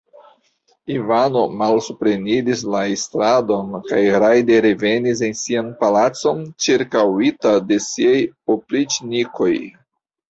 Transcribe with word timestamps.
Ivano 0.93 1.43
malsupreniris 1.57 2.63
la 2.75 2.81
estradon 2.93 3.69
kaj 3.91 3.99
rajde 4.23 4.57
revenis 4.67 5.23
en 5.29 5.37
sian 5.43 5.69
palacon, 5.85 6.43
ĉirkaŭita 6.67 7.55
de 7.69 7.79
siaj 7.91 8.15
opriĉnikoj. 8.57 9.55